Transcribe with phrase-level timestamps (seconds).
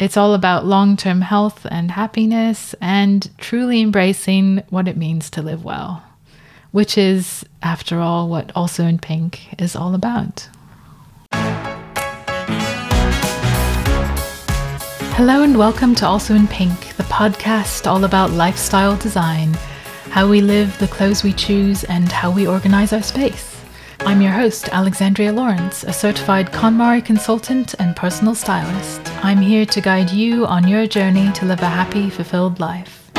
[0.00, 5.42] It's all about long term health and happiness and truly embracing what it means to
[5.42, 6.02] live well,
[6.70, 10.48] which is, after all, what Also in Pink is all about.
[15.12, 19.52] Hello and welcome to Also in Pink, the podcast all about lifestyle design,
[20.08, 23.59] how we live, the clothes we choose, and how we organize our space.
[24.06, 29.00] I'm your host, Alexandria Lawrence, a certified KonMari consultant and personal stylist.
[29.22, 33.10] I'm here to guide you on your journey to live a happy, fulfilled life.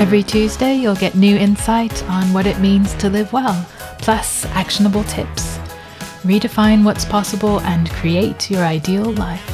[0.00, 5.02] Every Tuesday, you'll get new insight on what it means to live well, plus actionable
[5.04, 5.58] tips.
[6.22, 9.46] Redefine what's possible and create your ideal life.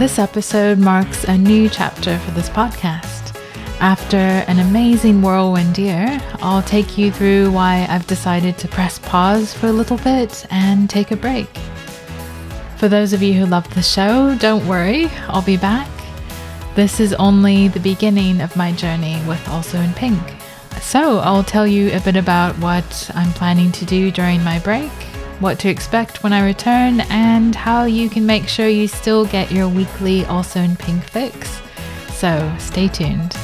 [0.00, 3.13] This episode marks a new chapter for this podcast.
[3.80, 9.52] After an amazing whirlwind year, I'll take you through why I've decided to press pause
[9.52, 11.48] for a little bit and take a break.
[12.76, 15.88] For those of you who love the show, don't worry, I'll be back.
[16.74, 20.20] This is only the beginning of my journey with Also in Pink.
[20.80, 24.90] So, I'll tell you a bit about what I'm planning to do during my break,
[25.40, 29.52] what to expect when I return, and how you can make sure you still get
[29.52, 31.60] your weekly Also in Pink fix.
[32.10, 33.36] So, stay tuned.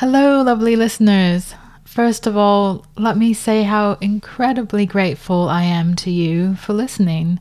[0.00, 1.56] Hello, lovely listeners.
[1.84, 7.40] First of all, let me say how incredibly grateful I am to you for listening.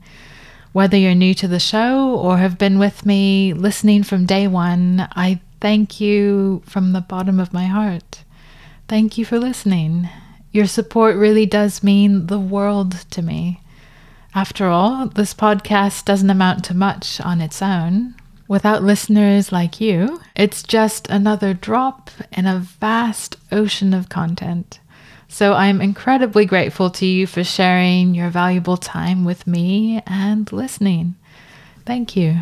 [0.71, 5.07] Whether you're new to the show or have been with me listening from day one,
[5.11, 8.23] I thank you from the bottom of my heart.
[8.87, 10.09] Thank you for listening.
[10.51, 13.61] Your support really does mean the world to me.
[14.33, 18.15] After all, this podcast doesn't amount to much on its own.
[18.47, 24.79] Without listeners like you, it's just another drop in a vast ocean of content.
[25.27, 31.15] So I'm incredibly grateful to you for sharing your valuable time with me and listening.
[31.85, 32.37] Thank you.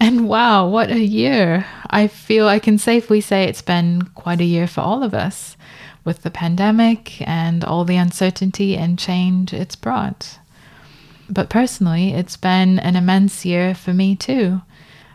[0.00, 1.64] And wow, what a year!
[1.88, 5.56] I feel I can safely say it's been quite a year for all of us,
[6.04, 10.38] with the pandemic and all the uncertainty and change it's brought.
[11.30, 14.60] But personally, it's been an immense year for me too.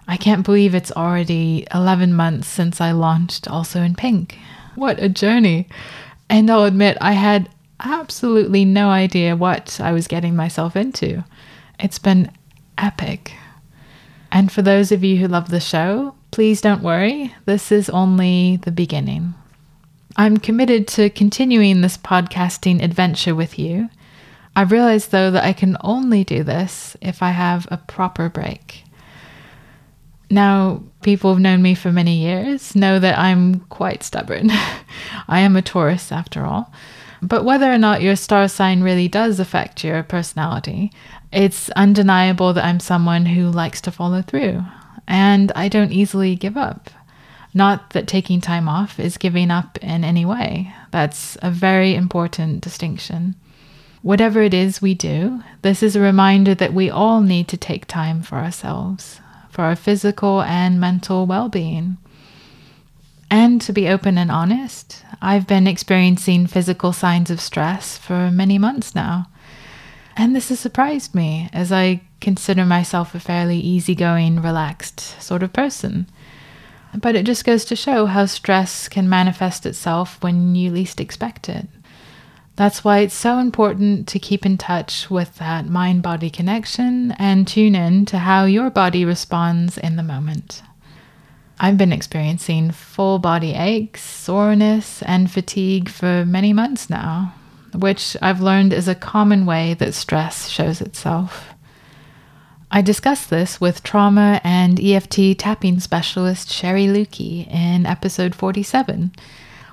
[0.07, 4.38] I can't believe it's already 11 months since I launched Also in Pink.
[4.75, 5.67] What a journey!
[6.29, 11.23] And I'll admit, I had absolutely no idea what I was getting myself into.
[11.79, 12.31] It's been
[12.78, 13.34] epic.
[14.31, 18.57] And for those of you who love the show, please don't worry, this is only
[18.57, 19.34] the beginning.
[20.16, 23.90] I'm committed to continuing this podcasting adventure with you.
[24.56, 28.84] I realize, though, that I can only do this if I have a proper break.
[30.31, 34.49] Now, people who've known me for many years know that I'm quite stubborn.
[35.27, 36.71] I am a Taurus, after all.
[37.21, 40.91] But whether or not your star sign really does affect your personality,
[41.31, 44.63] it's undeniable that I'm someone who likes to follow through.
[45.07, 46.89] And I don't easily give up.
[47.53, 50.73] Not that taking time off is giving up in any way.
[50.91, 53.35] That's a very important distinction.
[54.01, 57.85] Whatever it is we do, this is a reminder that we all need to take
[57.85, 59.19] time for ourselves,
[59.51, 61.97] for our physical and mental well being.
[63.29, 68.57] And to be open and honest, I've been experiencing physical signs of stress for many
[68.57, 69.28] months now.
[70.17, 75.53] And this has surprised me as I consider myself a fairly easygoing, relaxed sort of
[75.53, 76.07] person.
[76.94, 81.47] But it just goes to show how stress can manifest itself when you least expect
[81.47, 81.67] it.
[82.56, 87.47] That's why it's so important to keep in touch with that mind body connection and
[87.47, 90.61] tune in to how your body responds in the moment.
[91.59, 97.34] I've been experiencing full body aches, soreness, and fatigue for many months now,
[97.73, 101.53] which I've learned is a common way that stress shows itself.
[102.72, 109.11] I discussed this with trauma and EFT tapping specialist Sherry Lukey in episode 47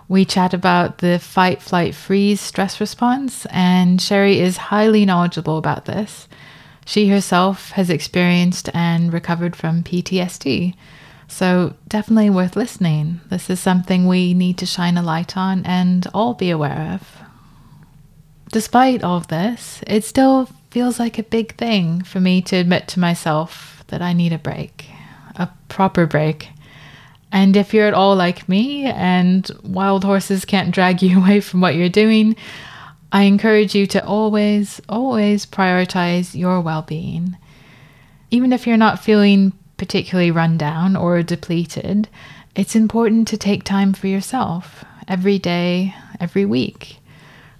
[0.08, 5.84] we chat about the fight, flight, freeze stress response, and Sherry is highly knowledgeable about
[5.84, 6.26] this.
[6.86, 10.74] She herself has experienced and recovered from PTSD.
[11.30, 13.20] So, definitely worth listening.
[13.28, 17.18] This is something we need to shine a light on and all be aware of.
[18.50, 22.88] Despite all of this, it still feels like a big thing for me to admit
[22.88, 24.86] to myself that I need a break,
[25.36, 26.48] a proper break.
[27.30, 31.60] And if you're at all like me and wild horses can't drag you away from
[31.60, 32.36] what you're doing,
[33.12, 37.36] I encourage you to always, always prioritize your well being.
[38.30, 42.08] Even if you're not feeling particularly run down or depleted,
[42.54, 46.98] it's important to take time for yourself every day, every week.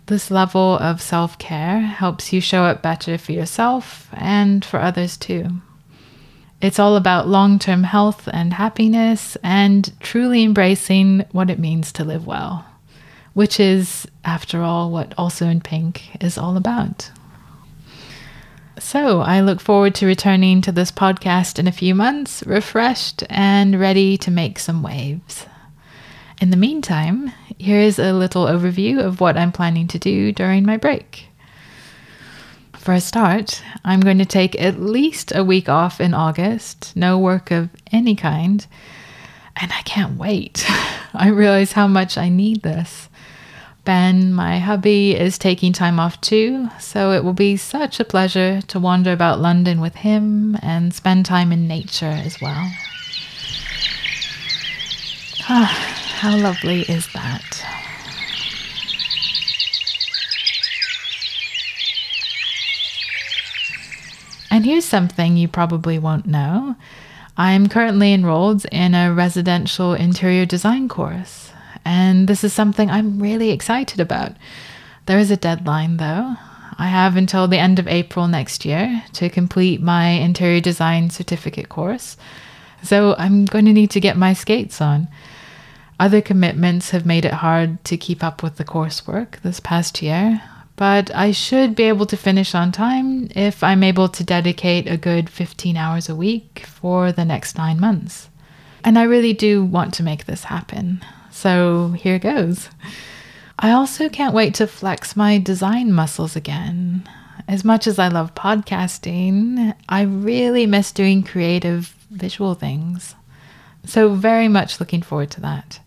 [0.06, 5.16] This level of self care helps you show up better for yourself and for others
[5.16, 5.60] too.
[6.60, 12.04] It's all about long term health and happiness and truly embracing what it means to
[12.04, 12.66] live well,
[13.32, 17.12] which is, after all, what Also in Pink is all about.
[18.76, 23.78] So, I look forward to returning to this podcast in a few months, refreshed and
[23.78, 25.46] ready to make some waves.
[26.40, 30.64] In the meantime, here is a little overview of what I'm planning to do during
[30.64, 31.27] my break.
[32.88, 37.18] For a start, I'm going to take at least a week off in August, no
[37.18, 38.66] work of any kind,
[39.56, 40.64] and I can't wait.
[41.12, 43.10] I realize how much I need this.
[43.84, 48.62] Ben, my hubby, is taking time off too, so it will be such a pleasure
[48.68, 52.72] to wander about London with him and spend time in nature as well.
[55.46, 55.94] Ah.
[56.18, 57.87] How lovely is that?
[64.58, 66.74] And here's something you probably won't know.
[67.36, 71.52] I'm currently enrolled in a residential interior design course,
[71.84, 74.32] and this is something I'm really excited about.
[75.06, 76.34] There is a deadline though.
[76.76, 81.68] I have until the end of April next year to complete my interior design certificate
[81.68, 82.16] course,
[82.82, 85.06] so I'm going to need to get my skates on.
[86.00, 90.42] Other commitments have made it hard to keep up with the coursework this past year,
[90.78, 94.96] but I should be able to finish on time if I'm able to dedicate a
[94.96, 98.28] good 15 hours a week for the next nine months.
[98.84, 101.04] And I really do want to make this happen.
[101.32, 102.68] So here goes.
[103.58, 107.08] I also can't wait to flex my design muscles again.
[107.48, 113.16] As much as I love podcasting, I really miss doing creative visual things.
[113.84, 115.80] So, very much looking forward to that.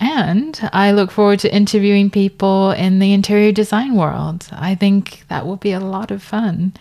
[0.00, 4.48] And I look forward to interviewing people in the interior design world.
[4.50, 6.72] I think that will be a lot of fun.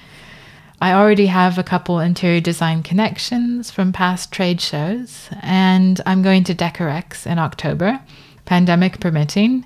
[0.82, 6.46] I already have a couple interior design connections from past trade shows, and I'm going
[6.46, 8.00] to Decorex in October,
[8.46, 9.66] pandemic permitting.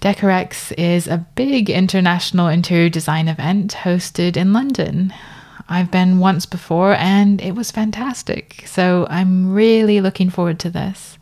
[0.00, 5.12] Decorex is a big international interior design event hosted in London.
[5.68, 11.15] I've been once before and it was fantastic, so I'm really looking forward to this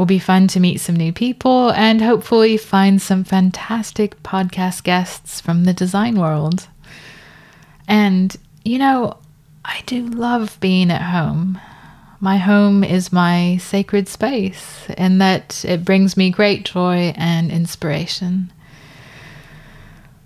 [0.00, 5.42] will be fun to meet some new people and hopefully find some fantastic podcast guests
[5.42, 6.66] from the design world.
[7.86, 9.18] And, you know,
[9.62, 11.60] I do love being at home.
[12.18, 18.50] My home is my sacred space, in that it brings me great joy and inspiration.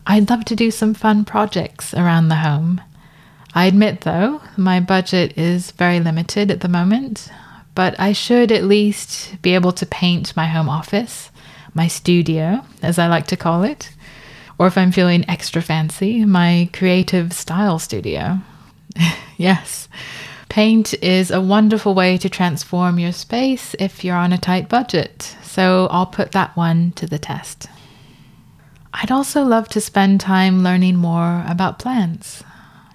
[0.07, 2.81] I'd love to do some fun projects around the home.
[3.57, 7.29] I admit, though, my budget is very limited at the moment
[7.75, 11.31] but I should at least be able to paint my home office,
[11.75, 13.91] my studio, as I like to call it,
[14.59, 18.39] or if I'm feeling extra fancy, my creative style studio.
[19.37, 19.89] yes,
[20.49, 25.37] paint is a wonderful way to transform your space if you're on a tight budget,
[25.43, 27.69] so I'll put that one to the test.
[28.93, 32.45] I'd also love to spend time learning more about plants.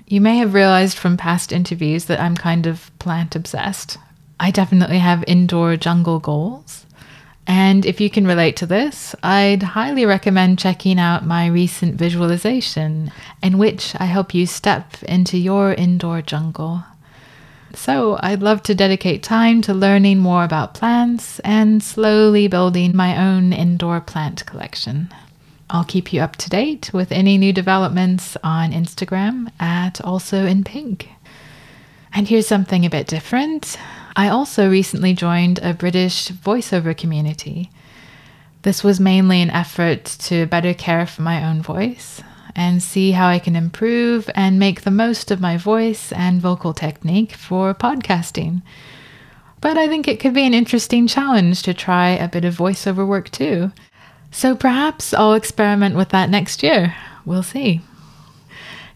[0.07, 3.97] You may have realized from past interviews that I'm kind of plant obsessed.
[4.39, 6.85] I definitely have indoor jungle goals.
[7.45, 13.11] And if you can relate to this, I'd highly recommend checking out my recent visualization,
[13.41, 16.83] in which I help you step into your indoor jungle.
[17.73, 23.17] So, I'd love to dedicate time to learning more about plants and slowly building my
[23.17, 25.09] own indoor plant collection.
[25.71, 30.63] I'll keep you up to date with any new developments on Instagram at also in
[30.63, 31.09] pink.
[32.13, 33.77] And here's something a bit different.
[34.15, 37.69] I also recently joined a British voiceover community.
[38.63, 42.21] This was mainly an effort to better care for my own voice
[42.55, 46.73] and see how I can improve and make the most of my voice and vocal
[46.73, 48.61] technique for podcasting.
[49.61, 53.07] But I think it could be an interesting challenge to try a bit of voiceover
[53.07, 53.71] work too.
[54.31, 56.95] So perhaps I'll experiment with that next year.
[57.25, 57.81] We'll see.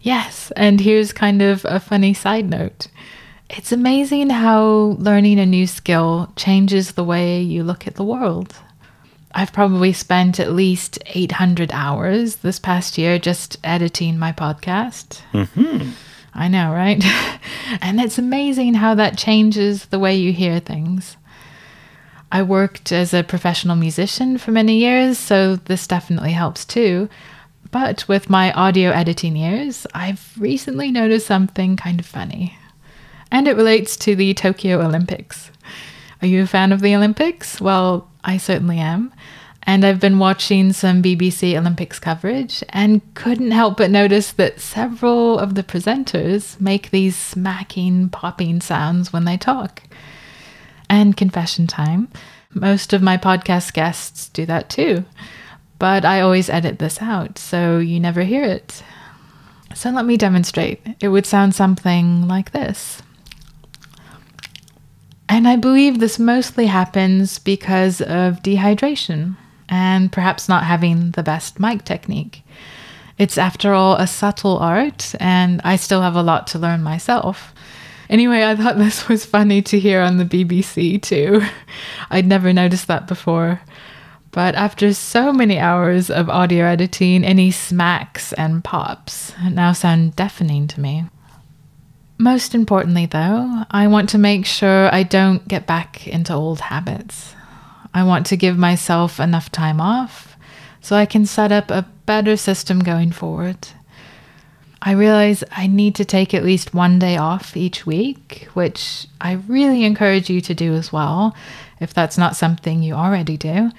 [0.02, 2.88] Yes, and here's kind of a funny side note.
[3.56, 8.56] It's amazing how learning a new skill changes the way you look at the world.
[9.36, 15.22] I've probably spent at least 800 hours this past year just editing my podcast.
[15.34, 15.92] Mm-hmm.
[16.34, 17.04] I know, right?
[17.82, 21.16] and it's amazing how that changes the way you hear things.
[22.32, 27.08] I worked as a professional musician for many years, so this definitely helps too.
[27.70, 32.58] But with my audio editing years, I've recently noticed something kind of funny
[33.34, 35.52] and it relates to the Tokyo Olympics.
[36.22, 37.60] Are you a fan of the Olympics?
[37.60, 39.12] Well, I certainly am.
[39.64, 45.40] And I've been watching some BBC Olympics coverage and couldn't help but notice that several
[45.40, 49.84] of the presenters make these smacking, popping sounds when they talk.
[50.90, 52.10] And confession time
[52.54, 55.06] most of my podcast guests do that too.
[55.80, 58.84] But I always edit this out, so you never hear it.
[59.74, 60.82] So let me demonstrate.
[61.00, 63.02] It would sound something like this.
[65.34, 69.36] And I believe this mostly happens because of dehydration
[69.68, 72.44] and perhaps not having the best mic technique.
[73.18, 77.52] It's, after all, a subtle art, and I still have a lot to learn myself.
[78.12, 81.42] Anyway, I thought this was funny to hear on the BBC too.
[82.12, 83.60] I'd never noticed that before.
[84.30, 90.68] But after so many hours of audio editing, any smacks and pops now sound deafening
[90.68, 91.06] to me.
[92.18, 97.34] Most importantly, though, I want to make sure I don't get back into old habits.
[97.94, 100.36] I want to give myself enough time off
[100.82, 103.68] so I can set up a better system going forward.
[104.82, 109.34] I realize I need to take at least one day off each week, which I
[109.34, 111.36] really encourage you to do as well,
[111.80, 113.72] if that's not something you already do.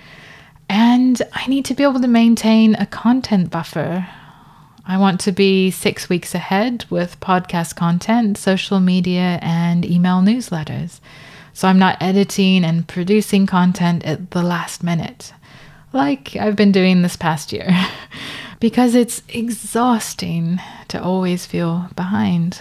[0.69, 4.09] And I need to be able to maintain a content buffer.
[4.87, 11.01] I want to be six weeks ahead with podcast content, social media, and email newsletters.
[11.55, 15.33] So I'm not editing and producing content at the last minute,
[15.93, 17.71] like I've been doing this past year.
[18.61, 22.61] because it's exhausting to always feel behind.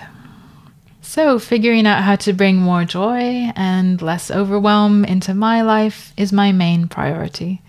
[1.01, 6.31] So, figuring out how to bring more joy and less overwhelm into my life is
[6.31, 7.61] my main priority.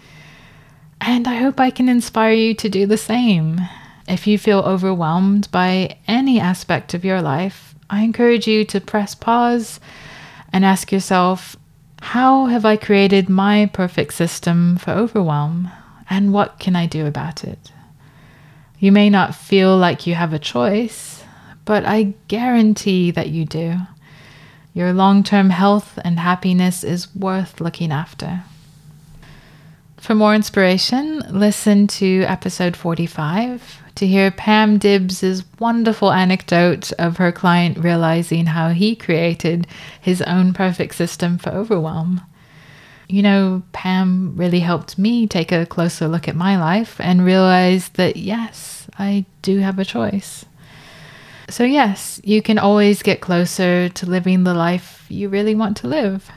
[1.01, 3.61] And I hope I can inspire you to do the same.
[4.09, 9.15] If you feel overwhelmed by any aspect of your life, I encourage you to press
[9.15, 9.81] pause
[10.53, 11.57] and ask yourself,
[12.01, 15.71] how have I created my perfect system for overwhelm?
[16.11, 17.73] And what can I do about it?
[18.79, 21.25] You may not feel like you have a choice,
[21.65, 23.79] but I guarantee that you do.
[24.75, 28.43] Your long term health and happiness is worth looking after.
[30.05, 37.33] For more inspiration, listen to episode 45 to hear Pam Dibbs's wonderful anecdote of her
[37.33, 39.67] client realizing how he created
[39.99, 42.21] his own perfect system for overwhelm.
[43.09, 47.89] You know, Pam really helped me take a closer look at my life and realize
[47.95, 50.45] that yes, I do have a choice.
[51.49, 55.89] So, yes, you can always get closer to living the life you really want to
[55.89, 56.31] live.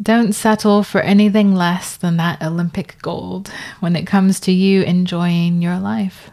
[0.00, 3.50] Don't settle for anything less than that Olympic gold
[3.80, 6.30] when it comes to you enjoying your life.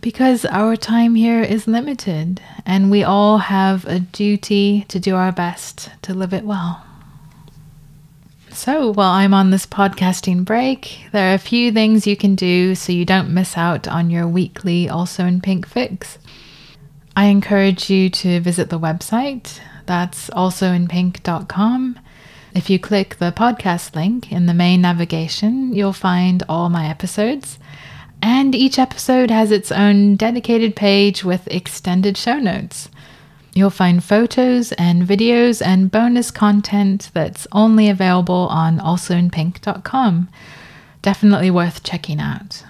[0.00, 5.32] Because our time here is limited, and we all have a duty to do our
[5.32, 6.84] best to live it well.
[8.52, 12.74] So, while I'm on this podcasting break, there are a few things you can do
[12.74, 16.18] so you don't miss out on your weekly Also in Pink fix.
[17.14, 19.60] I encourage you to visit the website.
[19.86, 21.98] That's alsoinpink.com.
[22.54, 27.58] If you click the podcast link in the main navigation, you'll find all my episodes.
[28.22, 32.88] And each episode has its own dedicated page with extended show notes.
[33.54, 40.28] You'll find photos and videos and bonus content that's only available on alsoinpink.com.
[41.02, 42.64] Definitely worth checking out.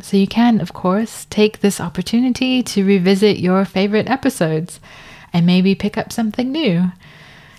[0.00, 4.80] So, you can, of course, take this opportunity to revisit your favorite episodes
[5.32, 6.90] and maybe pick up something new.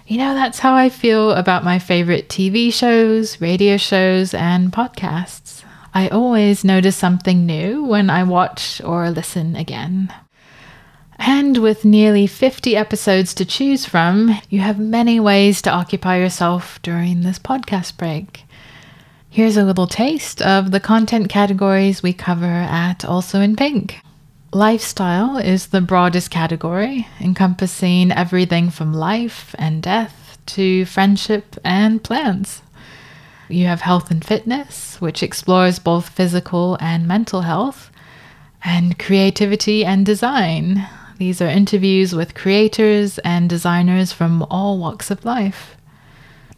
[0.08, 5.64] You know, that's how I feel about my favorite TV shows, radio shows, and podcasts.
[5.96, 10.14] I always notice something new when I watch or listen again.
[11.18, 16.80] And with nearly 50 episodes to choose from, you have many ways to occupy yourself
[16.84, 18.44] during this podcast break.
[19.32, 24.05] Here's a little taste of the content categories we cover at Also in Pink.
[24.56, 32.62] Lifestyle is the broadest category, encompassing everything from life and death to friendship and plans.
[33.50, 37.92] You have health and fitness, which explores both physical and mental health,
[38.64, 45.26] and creativity and design, these are interviews with creators and designers from all walks of
[45.26, 45.76] life.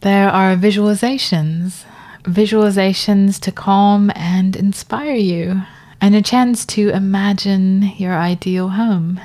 [0.02, 1.82] There are visualizations,
[2.22, 5.62] visualizations to calm and inspire you,
[6.00, 9.20] and a chance to imagine your ideal home.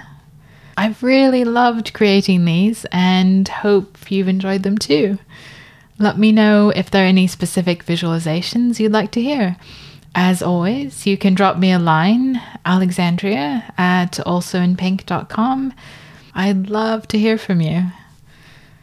[0.76, 5.20] I've really loved creating these and hope you've enjoyed them too.
[6.00, 9.56] Let me know if there are any specific visualizations you'd like to hear.
[10.16, 15.74] As always, you can drop me a line, alexandria at alsoinpink.com.
[16.36, 17.86] I'd love to hear from you.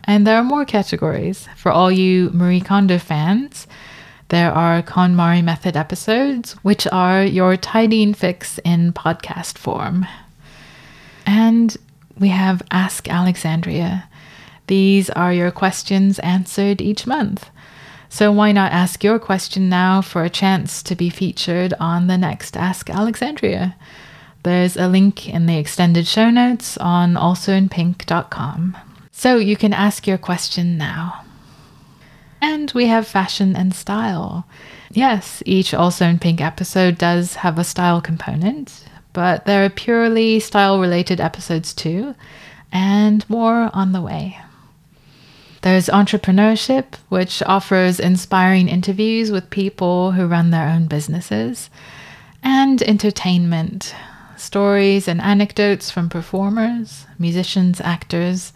[0.05, 3.67] And there are more categories for all you Marie Kondo fans.
[4.31, 10.07] There are KonMari Method episodes, which are your tidying fix in podcast form.
[11.27, 11.77] And
[12.17, 14.09] we have Ask Alexandria.
[14.69, 17.51] These are your questions answered each month.
[18.09, 22.17] So why not ask your question now for a chance to be featured on the
[22.17, 23.75] next Ask Alexandria?
[24.45, 28.77] There's a link in the extended show notes on alsoinpink.com.
[29.11, 31.25] So you can ask your question now.
[32.41, 34.47] And we have fashion and style.
[34.93, 40.41] Yes, each Also in Pink episode does have a style component, but there are purely
[40.41, 42.15] style related episodes too,
[42.73, 44.39] and more on the way.
[45.63, 51.69] There's entrepreneurship, which offers inspiring interviews with people who run their own businesses,
[52.43, 53.95] and entertainment,
[54.37, 58.53] stories and anecdotes from performers, musicians, actors.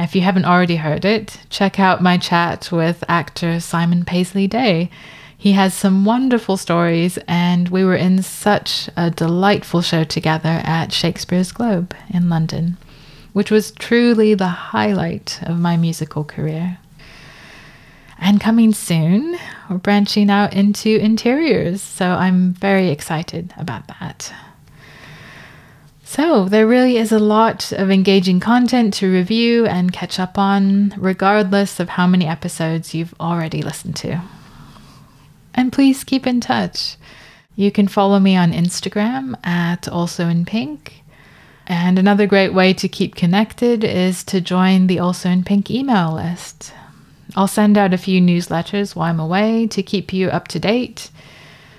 [0.00, 4.90] If you haven't already heard it, check out my chat with actor Simon Paisley Day.
[5.36, 10.92] He has some wonderful stories, and we were in such a delightful show together at
[10.92, 12.76] Shakespeare's Globe in London,
[13.32, 16.78] which was truly the highlight of my musical career.
[18.20, 19.36] And coming soon,
[19.68, 24.32] we're branching out into interiors, so I'm very excited about that.
[26.10, 30.94] So, there really is a lot of engaging content to review and catch up on,
[30.96, 34.22] regardless of how many episodes you've already listened to.
[35.52, 36.96] And please keep in touch.
[37.56, 41.04] You can follow me on Instagram at also in pink.
[41.66, 46.14] And another great way to keep connected is to join the Also in Pink email
[46.14, 46.72] list.
[47.36, 51.10] I'll send out a few newsletters while I'm away to keep you up to date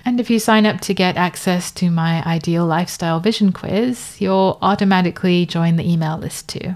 [0.05, 4.57] and if you sign up to get access to my Ideal Lifestyle Vision quiz, you'll
[4.61, 6.75] automatically join the email list too.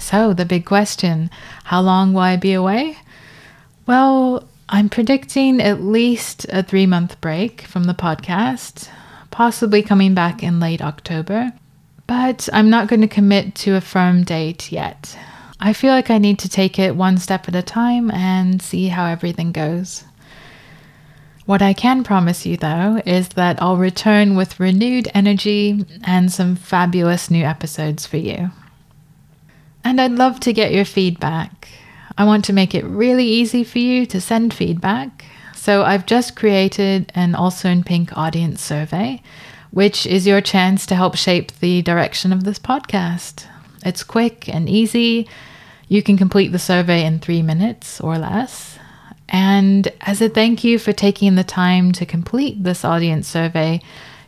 [0.00, 1.30] So, the big question
[1.64, 2.98] how long will I be away?
[3.86, 8.88] Well, I'm predicting at least a three month break from the podcast,
[9.30, 11.52] possibly coming back in late October,
[12.06, 15.16] but I'm not going to commit to a firm date yet.
[15.58, 18.88] I feel like I need to take it one step at a time and see
[18.88, 20.04] how everything goes.
[21.46, 26.56] What I can promise you, though, is that I'll return with renewed energy and some
[26.56, 28.50] fabulous new episodes for you.
[29.84, 31.68] And I'd love to get your feedback.
[32.18, 35.24] I want to make it really easy for you to send feedback.
[35.54, 39.22] So I've just created an Also in Pink audience survey,
[39.70, 43.46] which is your chance to help shape the direction of this podcast.
[43.84, 45.28] It's quick and easy.
[45.86, 48.75] You can complete the survey in three minutes or less.
[49.28, 53.80] And as a thank you for taking the time to complete this audience survey,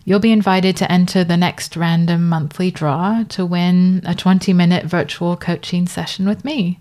[0.04, 4.86] you'll be invited to enter the next random monthly draw to win a 20 minute
[4.86, 6.78] virtual coaching session with me.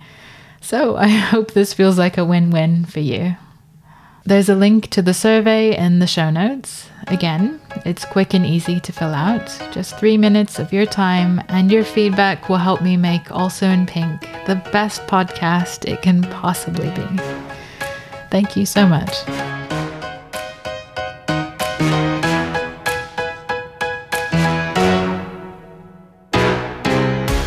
[0.61, 3.35] So I hope this feels like a win win for you.
[4.25, 6.89] There's a link to the survey in the show notes.
[7.07, 9.47] Again, it's quick and easy to fill out.
[9.71, 13.85] Just three minutes of your time, and your feedback will help me make Also in
[13.85, 17.46] Pink the best podcast it can possibly be.
[18.29, 19.13] Thank you so much.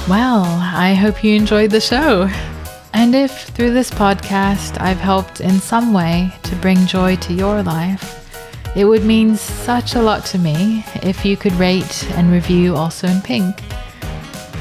[0.08, 2.28] Well, I hope you enjoyed the show.
[2.92, 7.62] And if through this podcast I've helped in some way to bring joy to your
[7.62, 8.16] life,
[8.76, 13.06] it would mean such a lot to me if you could rate and review Also
[13.06, 13.56] in Pink.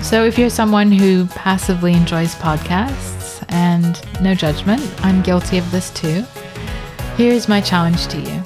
[0.01, 3.18] So if you're someone who passively enjoys podcasts,
[3.49, 6.23] and no judgment, I'm guilty of this too.
[7.15, 8.39] Here's my challenge to you.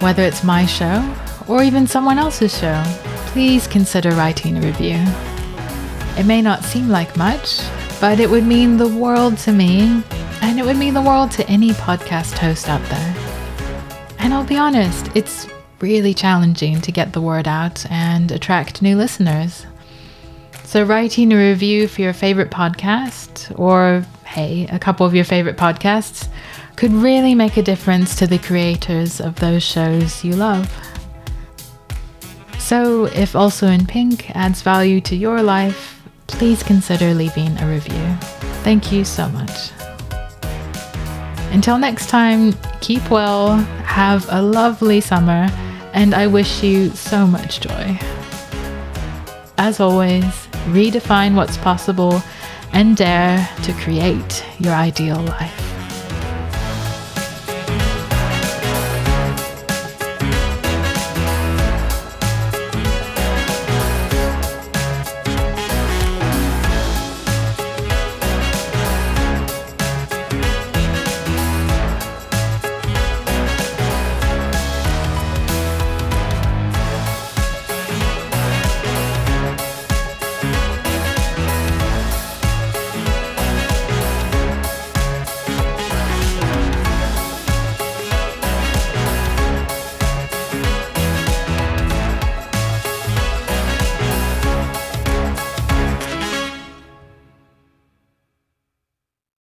[0.00, 1.02] Whether it's my show
[1.46, 2.82] or even someone else's show,
[3.26, 4.98] please consider writing a review.
[6.18, 7.60] It may not seem like much,
[8.00, 10.02] but it would mean the world to me,
[10.42, 13.14] and it would mean the world to any podcast host out there.
[14.18, 15.46] And I'll be honest, it's
[15.80, 19.64] really challenging to get the word out and attract new listeners.
[20.64, 25.56] So, writing a review for your favorite podcast, or hey, a couple of your favorite
[25.56, 26.28] podcasts,
[26.76, 30.70] could really make a difference to the creators of those shows you love.
[32.58, 38.14] So, if Also in Pink adds value to your life, please consider leaving a review.
[38.62, 39.70] Thank you so much.
[41.50, 43.56] Until next time, keep well,
[43.86, 45.48] have a lovely summer,
[45.94, 47.98] and I wish you so much joy.
[49.56, 50.24] As always,
[50.68, 52.22] redefine what's possible,
[52.72, 55.67] and dare to create your ideal life.